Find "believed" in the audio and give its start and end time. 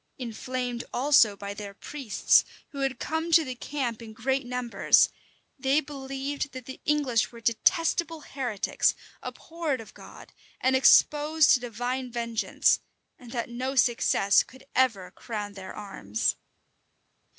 5.79-6.53